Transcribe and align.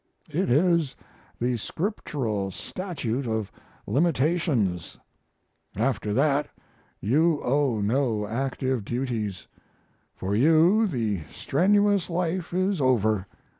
It 0.31 0.49
is 0.49 0.95
the 1.39 1.57
scriptural 1.57 2.49
statute 2.49 3.27
of 3.27 3.51
limitations. 3.85 4.97
After 5.75 6.11
that 6.11 6.47
you 6.99 7.39
owe 7.43 7.81
no 7.81 8.25
active 8.25 8.83
duties; 8.83 9.45
for 10.15 10.33
you 10.33 10.87
the 10.87 11.21
strenuous 11.29 12.09
life 12.09 12.51
is 12.51 12.81
over. 12.81 13.27